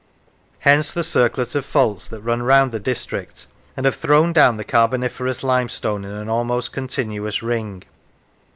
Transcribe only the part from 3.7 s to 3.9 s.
and